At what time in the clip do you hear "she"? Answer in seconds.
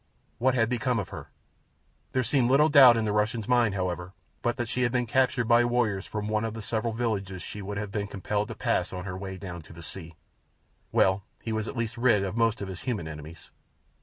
4.67-4.81, 7.43-7.61